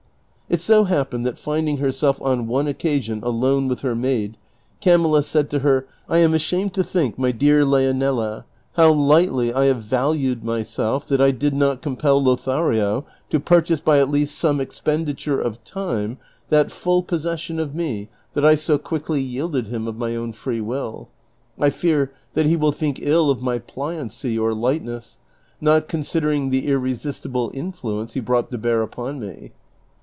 It 0.49 0.59
so 0.59 0.83
happened 0.83 1.25
that 1.25 1.39
finding 1.39 1.77
herself 1.77 2.21
on 2.21 2.45
one 2.45 2.67
occasion 2.67 3.21
alone 3.23 3.69
with 3.69 3.79
her 3.81 3.95
maid, 3.95 4.35
Camilla 4.81 5.23
said 5.23 5.49
to 5.51 5.59
her," 5.59 5.87
I 6.09 6.17
am 6.17 6.33
ashamed 6.33 6.73
to 6.73 6.83
think, 6.83 7.17
my 7.17 7.31
dear 7.31 7.63
Leonela, 7.63 8.43
how 8.73 8.91
lightly 8.91 9.53
I 9.53 9.67
have 9.67 9.81
valued 9.81 10.43
myself 10.43 11.05
that 11.07 11.21
I 11.21 11.31
did 11.31 11.53
not 11.53 11.81
compel 11.81 12.21
Lothario 12.21 13.05
to 13.29 13.39
purchase 13.39 13.79
by 13.79 14.01
at 14.01 14.09
least 14.11 14.37
some 14.37 14.59
expenditure 14.59 15.39
of 15.39 15.63
time 15.63 16.17
that 16.49 16.69
full 16.69 17.01
possession 17.01 17.57
of 17.57 17.69
CHAPTER 17.69 17.73
XXX 17.77 17.79
TV. 17.79 17.87
291 17.87 18.03
me 18.03 18.09
that 18.33 18.45
I 18.45 18.55
so 18.55 18.77
quickly 18.77 19.21
yielded 19.21 19.67
him 19.67 19.87
of 19.87 19.95
my 19.95 20.17
own 20.17 20.33
fi'ee 20.33 20.59
will. 20.61 21.07
I 21.57 21.69
fciir 21.69 22.09
that 22.33 22.45
he 22.45 22.57
will 22.57 22.73
tliink 22.73 22.97
ill 23.01 23.29
of 23.29 23.41
my 23.41 23.57
pliancy 23.57 24.37
or 24.37 24.53
lightness, 24.53 25.17
not 25.61 25.87
considerino; 25.87 26.51
tlie 26.51 26.65
irre 26.67 26.91
sistible 26.91 27.53
inHuence 27.53 28.11
he 28.11 28.19
brought 28.19 28.51
to 28.51 28.57
bear 28.57 28.81
upon 28.81 29.21
me." 29.21 29.53